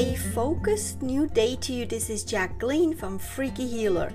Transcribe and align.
A 0.00 0.14
focused 0.14 1.02
new 1.02 1.26
day 1.26 1.56
to 1.56 1.74
you. 1.74 1.84
This 1.84 2.08
is 2.08 2.24
Jacqueline 2.24 2.94
from 2.94 3.18
Freaky 3.18 3.66
Healer. 3.66 4.10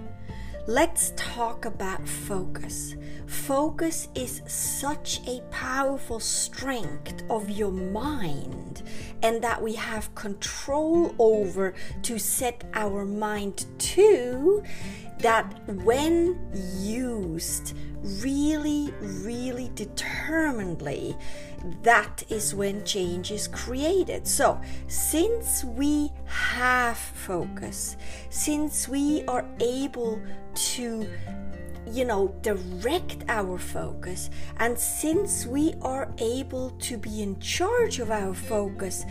Let's 0.65 1.13
talk 1.15 1.65
about 1.65 2.09
focus. 2.09 2.95
Focus 3.27 4.07
is 4.15 4.41
such 4.47 5.21
a 5.27 5.41
powerful 5.51 6.19
strength 6.19 7.21
of 7.29 7.51
your 7.51 7.69
mind, 7.69 8.81
and 9.21 9.43
that 9.43 9.61
we 9.61 9.75
have 9.75 10.15
control 10.15 11.13
over 11.19 11.75
to 12.01 12.17
set 12.17 12.63
our 12.73 13.05
mind 13.05 13.67
to 13.77 14.63
that 15.25 15.59
when 15.83 16.37
used 16.77 17.73
really, 18.21 18.93
really 19.01 19.71
determinedly, 19.73 21.17
that 21.81 22.23
is 22.29 22.53
when 22.53 22.85
change 22.85 23.31
is 23.31 23.47
created. 23.47 24.27
So, 24.27 24.61
since 24.87 25.63
we 25.63 26.11
have 26.25 26.99
focus, 26.99 27.97
since 28.29 28.87
we 28.87 29.23
are 29.25 29.43
able 29.59 30.21
to 30.75 31.07
you 31.91 32.03
know, 32.03 32.33
direct 32.41 33.23
our 33.27 33.59
focus. 33.59 34.31
And 34.57 34.77
since 34.77 35.45
we 35.45 35.75
are 35.83 36.11
able 36.17 36.71
to 36.71 36.97
be 36.97 37.21
in 37.21 37.39
charge 37.39 37.99
of 37.99 38.09
our 38.09 38.33
focus, 38.33 39.05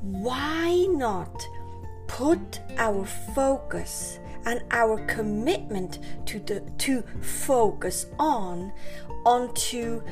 why 0.00 0.86
not 0.90 1.46
put 2.08 2.60
our 2.78 3.04
focus 3.04 4.18
and 4.46 4.62
our 4.70 5.04
commitment 5.06 5.98
to 6.24 6.38
the 6.40 6.60
to 6.78 7.02
focus 7.20 8.06
on 8.18 8.72
onto 9.24 10.02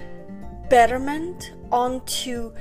betterment 0.69 1.53
onto 1.71 2.53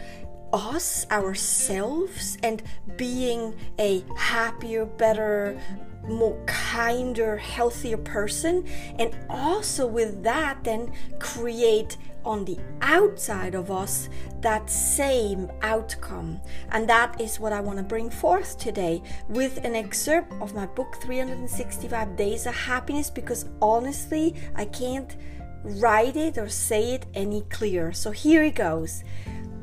us 0.53 1.07
ourselves 1.11 2.37
and 2.43 2.61
being 2.95 3.55
a 3.79 4.03
happier 4.15 4.85
better 4.85 5.59
more 6.07 6.37
kinder 6.45 7.37
healthier 7.37 7.97
person. 7.97 8.65
And 8.99 9.17
also 9.29 9.87
with 9.87 10.23
that 10.23 10.63
then 10.63 10.91
create 11.19 11.97
on 12.25 12.45
the 12.45 12.57
outside 12.81 13.55
of 13.55 13.71
us 13.71 14.09
that 14.41 14.69
same 14.69 15.51
outcome. 15.61 16.39
And 16.71 16.87
that 16.89 17.19
is 17.19 17.39
what 17.39 17.53
I 17.53 17.61
want 17.61 17.77
to 17.77 17.83
bring 17.83 18.09
forth 18.09 18.57
today 18.57 19.01
with 19.29 19.57
an 19.63 19.75
excerpt 19.75 20.33
of 20.41 20.53
my 20.53 20.65
book 20.65 20.97
365 21.01 22.15
Days 22.15 22.45
of 22.45 22.55
Happiness 22.55 23.09
because 23.09 23.45
honestly, 23.61 24.35
I 24.55 24.65
can't 24.65 25.15
write 25.63 26.15
it 26.15 26.37
or 26.37 26.49
say 26.49 26.93
it 26.93 27.05
any 27.13 27.41
clearer. 27.43 27.93
So 27.93 28.11
here 28.11 28.43
it 28.43 28.55
goes. 28.55 29.03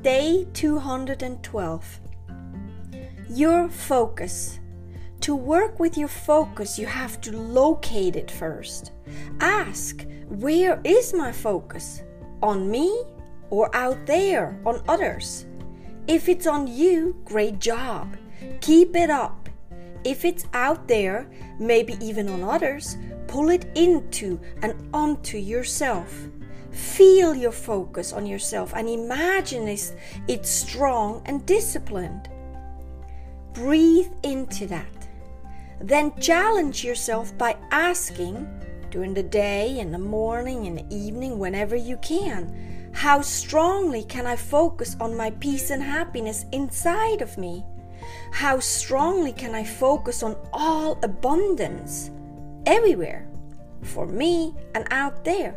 Day 0.03 0.47
212. 0.55 2.01
Your 3.29 3.69
focus. 3.69 4.59
To 5.21 5.37
work 5.37 5.79
with 5.79 5.99
your 5.99 6.09
focus, 6.09 6.79
you 6.79 6.87
have 6.87 7.21
to 7.21 7.37
locate 7.37 8.17
it 8.17 8.31
first. 8.31 8.93
Ask, 9.41 10.07
where 10.29 10.81
is 10.83 11.13
my 11.13 11.31
focus? 11.31 12.03
On 12.43 12.71
me 12.71 13.05
or 13.51 13.75
out 13.75 14.07
there 14.07 14.59
on 14.65 14.83
others. 14.89 15.47
If 16.07 16.29
it's 16.29 16.47
on 16.47 16.67
you, 16.67 17.17
great 17.25 17.59
job. 17.59 18.17
Keep 18.61 18.97
it 18.97 19.11
up. 19.11 19.49
If 20.05 20.25
it's 20.25 20.47
out 20.55 20.89
there, 20.89 21.31
maybe 21.59 21.97
even 22.01 22.29
on 22.29 22.43
others, 22.43 22.97
pull 23.27 23.51
it 23.51 23.67
into 23.75 24.41
and 24.63 24.75
onto 24.95 25.37
yourself. 25.37 26.27
Feel 26.71 27.35
your 27.35 27.53
focus 27.53 28.13
on 28.13 28.27
yourself 28.27 28.73
and 28.75 28.89
imagine 28.89 29.69
it's, 29.69 29.93
strong 30.43 31.23
and 31.27 31.45
disciplined. 31.45 32.31
Breathe 33.53 34.11
into 34.23 34.67
that. 34.69 35.09
Then 35.81 36.19
challenge 36.21 36.85
yourself 36.85 37.37
by 37.37 37.57
asking 37.71 38.49
during 38.91 39.15
the 39.15 39.23
day, 39.23 39.79
in 39.79 39.93
the 39.93 39.99
morning, 39.99 40.67
in 40.67 40.75
the 40.77 40.87
evening, 40.95 41.39
whenever 41.39 41.77
you 41.77 41.97
can. 41.99 42.91
How 42.93 43.21
strongly 43.21 44.03
can 44.05 44.27
I 44.27 44.37
focus 44.37 44.97
on 45.01 45.17
my 45.17 45.31
peace 45.31 45.71
and 45.71 45.83
happiness 45.83 46.45
inside 46.53 47.23
of 47.23 47.39
me? 47.39 47.65
How 48.33 48.59
strongly 48.59 49.33
can 49.33 49.55
I 49.55 49.65
focus 49.65 50.23
on 50.23 50.37
all 50.53 50.99
abundance 51.03 52.11
everywhere 52.67 53.29
for 53.83 54.07
me 54.07 54.55
and 54.75 54.87
out 54.91 55.25
there? 55.25 55.55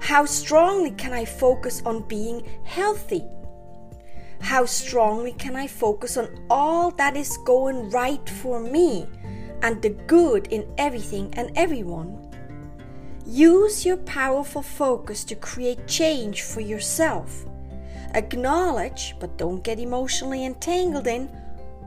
How 0.00 0.24
strongly 0.24 0.92
can 0.92 1.12
I 1.12 1.24
focus 1.24 1.82
on 1.84 2.08
being 2.08 2.46
healthy? 2.64 3.24
How 4.40 4.64
strongly 4.64 5.32
can 5.32 5.54
I 5.54 5.66
focus 5.66 6.16
on 6.16 6.28
all 6.48 6.90
that 6.92 7.16
is 7.16 7.36
going 7.44 7.90
right 7.90 8.26
for 8.28 8.60
me 8.60 9.06
and 9.62 9.80
the 9.82 9.90
good 9.90 10.46
in 10.48 10.66
everything 10.78 11.32
and 11.36 11.50
everyone? 11.56 12.29
Use 13.26 13.84
your 13.84 13.98
powerful 13.98 14.62
focus 14.62 15.24
to 15.24 15.34
create 15.34 15.86
change 15.86 16.42
for 16.42 16.60
yourself. 16.60 17.44
Acknowledge, 18.14 19.14
but 19.20 19.36
don't 19.36 19.62
get 19.62 19.78
emotionally 19.78 20.44
entangled 20.44 21.06
in, 21.06 21.30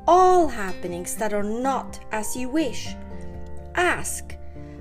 all 0.08 0.48
happenings 0.48 1.16
that 1.16 1.34
are 1.34 1.44
not 1.44 2.00
as 2.12 2.36
you 2.36 2.50
wish. 2.50 2.96
Ask, 3.76 4.36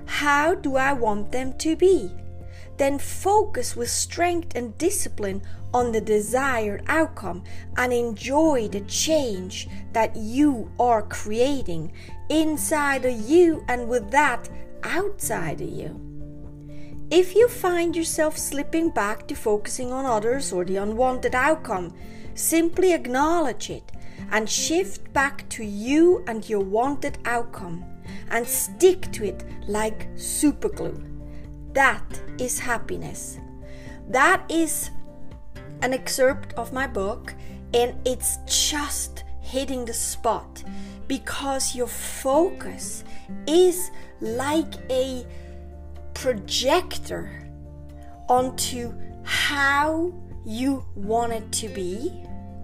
How 0.05 0.53
do 0.53 0.75
I 0.75 0.93
want 0.93 1.31
them 1.31 1.57
to 1.57 1.75
be? 1.75 2.11
Then 2.77 2.97
focus 2.99 3.75
with 3.75 3.89
strength 3.89 4.55
and 4.55 4.77
discipline 4.77 5.41
on 5.73 5.91
the 5.91 6.01
desired 6.01 6.83
outcome 6.87 7.43
and 7.77 7.91
enjoy 7.91 8.67
the 8.67 8.81
change 8.81 9.67
that 9.91 10.15
you 10.15 10.71
are 10.79 11.01
creating 11.01 11.91
inside 12.29 13.05
of 13.05 13.29
you 13.29 13.63
and 13.67 13.87
with 13.87 14.11
that 14.11 14.49
outside 14.83 15.61
of 15.61 15.69
you. 15.69 16.12
If 17.11 17.35
you 17.35 17.47
find 17.47 17.95
yourself 17.95 18.37
slipping 18.37 18.89
back 18.89 19.27
to 19.27 19.35
focusing 19.35 19.91
on 19.93 20.05
others 20.05 20.51
or 20.51 20.65
the 20.65 20.77
unwanted 20.77 21.35
outcome, 21.35 21.93
simply 22.33 22.93
acknowledge 22.93 23.69
it 23.69 23.91
and 24.31 24.49
shift 24.49 25.11
back 25.13 25.47
to 25.49 25.63
you 25.63 26.23
and 26.27 26.47
your 26.49 26.61
wanted 26.61 27.17
outcome 27.25 27.85
and 28.31 28.47
stick 28.47 29.11
to 29.11 29.25
it 29.25 29.43
like 29.67 30.13
superglue. 30.15 31.09
That 31.73 32.03
is 32.39 32.59
happiness. 32.59 33.39
That 34.09 34.43
is 34.49 34.89
an 35.81 35.93
excerpt 35.93 36.53
of 36.53 36.73
my 36.73 36.87
book, 36.87 37.33
and 37.73 37.95
it's 38.07 38.37
just 38.47 39.23
hitting 39.41 39.85
the 39.85 39.93
spot 39.93 40.63
because 41.07 41.75
your 41.75 41.87
focus 41.87 43.03
is 43.47 43.91
like 44.21 44.73
a 44.89 45.25
projector 46.23 47.29
onto 48.29 48.93
how 49.23 50.09
you 50.45 50.85
want 50.95 51.33
it 51.33 51.51
to 51.51 51.67
be 51.67 52.13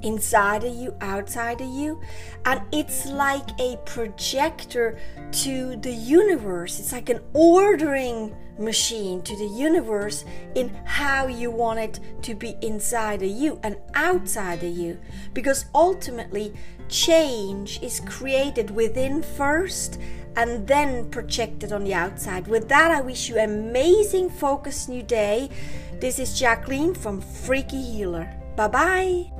inside 0.01 0.63
of 0.63 0.73
you, 0.73 0.95
outside 1.01 1.59
of 1.59 1.67
you, 1.67 1.99
and 2.45 2.61
it's 2.71 3.05
like 3.07 3.49
a 3.59 3.75
projector 3.85 4.97
to 5.33 5.75
the 5.81 5.91
universe. 5.91 6.79
It's 6.79 6.93
like 6.93 7.09
an 7.09 7.19
ordering 7.33 8.33
machine 8.57 9.21
to 9.23 9.35
the 9.35 9.47
universe 9.47 10.23
in 10.55 10.69
how 10.85 11.27
you 11.27 11.51
want 11.51 11.79
it 11.79 11.99
to 12.21 12.35
be 12.35 12.55
inside 12.61 13.21
of 13.21 13.29
you 13.29 13.59
and 13.63 13.75
outside 13.93 14.63
of 14.63 14.71
you. 14.71 14.97
Because 15.33 15.65
ultimately, 15.75 16.53
change 16.87 17.81
is 17.83 17.99
created 17.99 18.71
within 18.71 19.21
first 19.21 19.99
and 20.35 20.67
then 20.67 21.09
project 21.09 21.63
it 21.63 21.71
on 21.71 21.83
the 21.83 21.93
outside. 21.93 22.47
With 22.47 22.69
that, 22.69 22.91
I 22.91 23.01
wish 23.01 23.29
you 23.29 23.39
amazing 23.39 24.29
focused 24.29 24.89
new 24.89 25.03
day. 25.03 25.49
This 25.99 26.19
is 26.19 26.39
Jacqueline 26.39 26.93
from 26.93 27.21
Freaky 27.21 27.81
Healer. 27.81 28.29
Bye 28.55 28.67
bye. 28.67 29.38